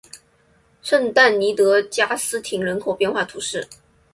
[0.81, 3.67] 圣但尼德加斯廷人口变化图示